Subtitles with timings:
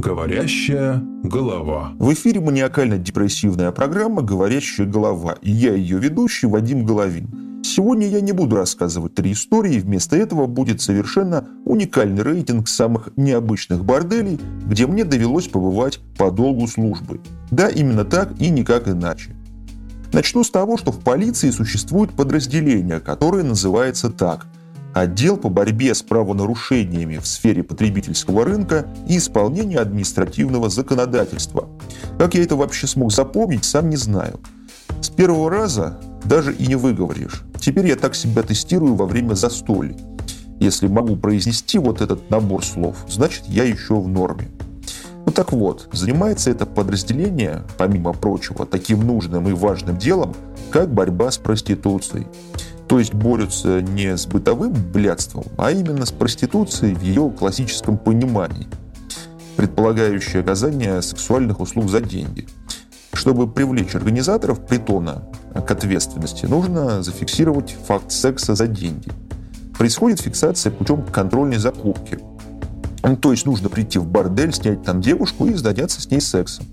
[0.00, 1.92] Говорящая голова.
[1.98, 7.60] В эфире маниакально-депрессивная программа «Говорящая голова» и я ее ведущий Вадим Головин.
[7.62, 13.84] Сегодня я не буду рассказывать три истории, вместо этого будет совершенно уникальный рейтинг самых необычных
[13.84, 17.20] борделей, где мне довелось побывать по долгу службы.
[17.50, 19.36] Да, именно так и никак иначе.
[20.14, 24.46] Начну с того, что в полиции существует подразделение, которое называется так–
[24.94, 31.68] Отдел по борьбе с правонарушениями в сфере потребительского рынка и исполнения административного законодательства.
[32.18, 34.40] Как я это вообще смог запомнить, сам не знаю.
[35.00, 37.42] С первого раза даже и не выговоришь.
[37.60, 39.96] Теперь я так себя тестирую во время застолья.
[40.58, 44.48] Если могу произнести вот этот набор слов, значит я еще в норме.
[45.30, 50.34] Ну так вот, занимается это подразделение, помимо прочего, таким нужным и важным делом,
[50.72, 52.26] как борьба с проституцией.
[52.88, 58.66] То есть борются не с бытовым блядством, а именно с проституцией в ее классическом понимании,
[59.54, 62.48] предполагающей оказание сексуальных услуг за деньги.
[63.12, 65.22] Чтобы привлечь организаторов притона
[65.54, 69.12] к ответственности, нужно зафиксировать факт секса за деньги.
[69.78, 72.18] Происходит фиксация путем контрольной закупки.
[73.02, 76.66] Ну, то есть нужно прийти в бордель, снять там девушку и заняться с ней сексом.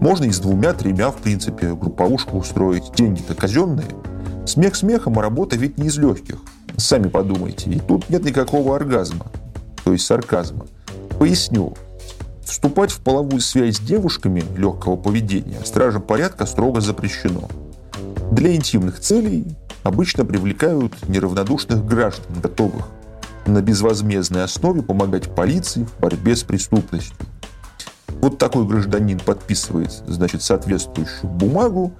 [0.00, 2.92] Можно и с двумя-тремя, в принципе, групповушку устроить.
[2.94, 3.88] Деньги-то казенные–
[4.50, 6.38] Смех смехом, а работа ведь не из легких.
[6.76, 7.70] Сами подумайте.
[7.70, 9.26] И тут нет никакого оргазма,
[9.84, 10.66] то есть сарказма.
[11.20, 11.74] Поясню.
[12.44, 17.48] Вступать в половую связь с девушками легкого поведения стражам порядка строго запрещено.
[18.32, 19.44] Для интимных целей
[19.84, 22.88] обычно привлекают неравнодушных граждан, готовых
[23.50, 27.16] на безвозмездной основе помогать полиции в борьбе с преступностью.
[28.20, 31.92] Вот такой гражданин подписывает, значит, соответствующую бумагу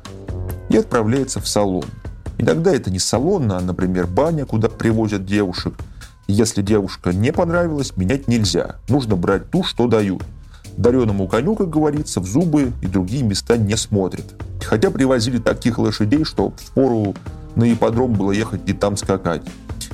[0.69, 1.85] и отправляется в салон–
[2.41, 5.75] Иногда это не салон, а, например, баня, куда привозят девушек.
[6.27, 8.77] Если девушка не понравилась, менять нельзя.
[8.89, 10.23] Нужно брать ту, что дают.
[10.79, 14.25] Дареному коню, как говорится, в зубы и другие места не смотрят.
[14.65, 17.15] Хотя привозили таких лошадей, что в пору
[17.57, 19.43] на ипподром было ехать и там скакать.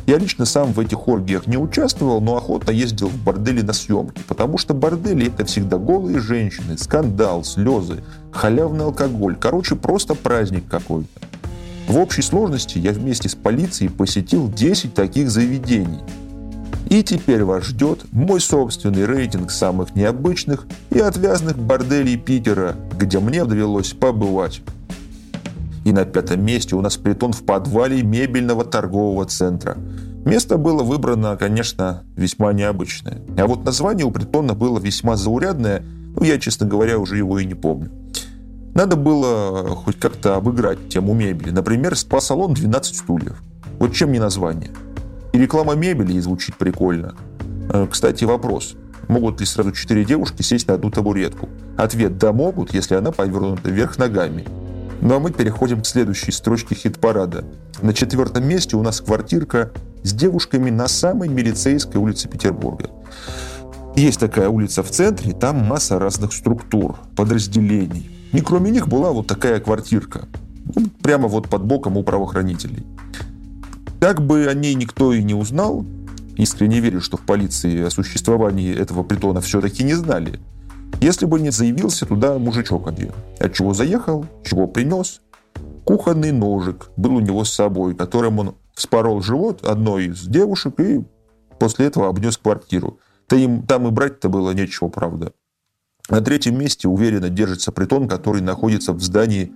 [0.07, 4.23] Я лично сам в этих оргиях не участвовал, но охотно ездил в бордели на съемки,
[4.29, 9.35] потому что бордели это всегда голые женщины, скандал, слезы, халявный алкоголь.
[9.35, 11.21] Короче, просто праздник какой-то.
[11.89, 16.01] В общей сложности я вместе с полицией посетил 10 таких заведений.
[16.89, 23.45] И теперь вас ждет мой собственный рейтинг самых необычных и отвязных борделей Питера, где мне
[23.45, 24.63] довелось побывать.
[25.87, 29.77] И на пятом месте у нас притон в подвале мебельного торгового центра.
[30.25, 33.21] Место было выбрано, конечно, весьма необычное.
[33.39, 35.85] А вот название у притона было весьма заурядное,
[36.17, 37.93] ну, я, честно говоря, уже его и не помню.
[38.75, 41.51] Надо было хоть как-то обыграть тему мебели.
[41.51, 43.41] Например, спа-салон 12 стульев.
[43.79, 44.73] Вот чем не название.
[45.33, 47.15] И реклама мебели и звучит прикольно.
[47.73, 48.75] Э, кстати, вопрос.
[49.07, 51.49] Могут ли сразу четыре девушки сесть на одну табуретку?
[51.77, 54.45] Ответ– да, могут, если она повернута вверх ногами.
[55.01, 57.45] Ну а мы переходим к следующей строчке хит-парада.
[57.83, 62.91] На четвертом месте у нас квартирка с девушками на самой милицейской улице Петербурга.
[63.95, 68.11] Есть такая улица в центре, там масса разных структур, подразделений.
[68.33, 70.29] И кроме них была вот такая квартирка.
[70.75, 72.85] Ну, прямо вот под боком у правоохранителей.
[74.01, 75.87] Как бы о ней никто и не узнал,
[76.37, 80.41] искренне верю, что в полиции о существовании этого притона все-таки не знали.
[81.01, 83.13] Если бы не заявился туда мужичок один.
[83.39, 85.21] От чего заехал, чего принес.
[85.85, 91.05] Кухонный ножик был у него с собой, которым он вспорол живот одной из девушек и
[91.59, 92.99] после этого обнес квартиру.
[93.29, 95.33] Да им там и брать-то было нечего, правда.
[96.09, 99.53] На третьем месте уверенно держится притон, который находится в здании,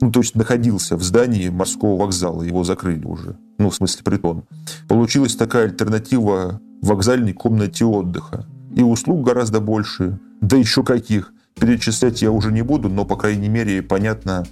[0.00, 4.44] ну, то есть находился в здании морского вокзала, его закрыли уже, ну, в смысле притон.
[4.88, 8.46] Получилась такая альтернатива вокзальной комнате отдыха.
[8.74, 11.32] И услуг гораздо больше, да еще каких.
[11.54, 14.44] Перечислять я уже не буду, но, по крайней мере, понятно,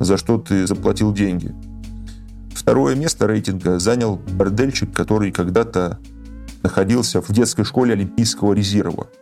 [0.00, 1.54] за что ты заплатил деньги.
[2.54, 5.98] Второе место рейтинга занял бордельчик, который когда-то
[6.62, 9.06] находился в детской школе Олимпийского резерва–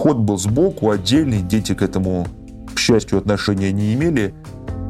[0.00, 2.26] Вход был сбоку, отдельный, дети к этому,
[2.74, 4.32] к счастью, отношения не имели.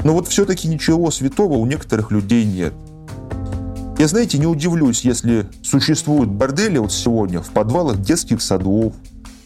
[0.05, 2.73] Но вот все-таки ничего святого у некоторых людей нет.
[4.01, 8.95] Я, знаете, не удивлюсь, если существуют бордели вот сегодня в подвалах детских садов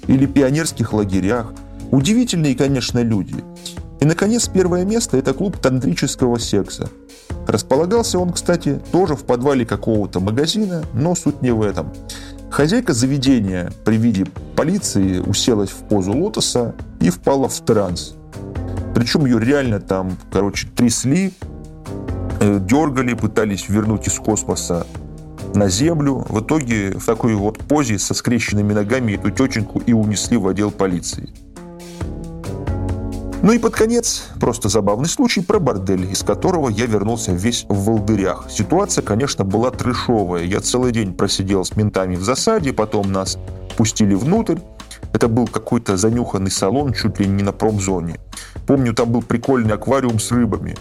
[0.06, 1.52] или пионерских лагерях.
[1.90, 3.34] Удивительные, конечно, люди.
[4.00, 6.88] И, наконец, первое место– это клуб тантрического секса.
[7.48, 11.92] Располагался он, кстати, тоже в подвале какого-то магазина, но суть не в этом.
[12.48, 14.24] Хозяйка заведения при виде
[14.54, 18.14] полиции уселась в позу лотоса и впала в транс.
[18.94, 21.32] Причем ее реально там, короче, трясли,
[22.40, 24.86] дергали, пытались вернуть из космоса
[25.54, 26.24] на землю.
[26.28, 30.70] В итоге в такой вот позе со скрещенными ногами эту тетеньку и унесли в отдел
[30.70, 31.28] полиции.
[33.42, 37.84] Ну и под конец просто забавный случай про бордель, из которого я вернулся весь в
[37.84, 38.46] волдырях.
[38.48, 40.44] Ситуация, конечно, была трешовая.
[40.44, 43.36] Я целый день просидел с ментами в засаде, потом нас
[43.76, 44.60] пустили внутрь.
[45.12, 48.18] Это был какой-то занюханный салон чуть ли не на промзоне.
[48.66, 50.74] Помню, там был прикольный аквариум с рыбами.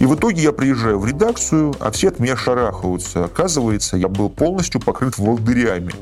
[0.00, 3.24] И в итоге я приезжаю в редакцию, а все от меня шарахаются.
[3.24, 5.92] Оказывается, я был полностью покрыт волдырями.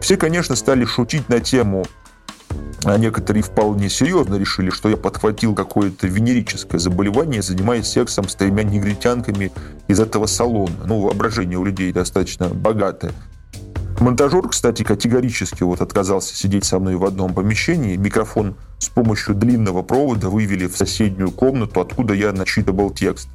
[0.00, 1.84] Все, конечно, стали шутить на тему
[2.84, 8.62] а некоторые вполне серьезно решили, что я подхватил какое-то венерическое заболевание, занимаясь сексом с тремя
[8.62, 9.52] негритянками
[9.86, 10.76] из этого салона.
[10.86, 13.12] Ну, воображение у людей достаточно богатое.
[14.00, 17.96] Монтажер, кстати, категорически вот отказался сидеть со мной в одном помещении.
[17.96, 23.28] Микрофон с помощью длинного провода вывели в соседнюю комнату, откуда я начитывал текст.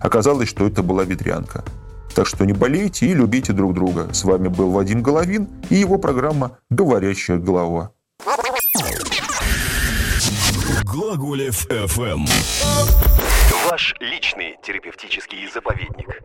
[0.00, 1.64] Оказалось, что это была ветрянка.
[2.14, 4.12] Так что не болейте и любите друг друга.
[4.12, 7.92] С вами был Вадим Головин и его программа «Говорящая голова».
[10.84, 12.28] Глаголев FM.
[13.70, 16.20] Ваш личный терапевтический заповедник.